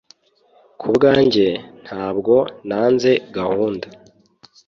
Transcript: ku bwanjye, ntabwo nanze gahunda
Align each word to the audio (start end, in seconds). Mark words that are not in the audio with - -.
ku 0.79 0.87
bwanjye, 0.95 1.47
ntabwo 1.83 2.35
nanze 2.67 3.11
gahunda 3.37 3.87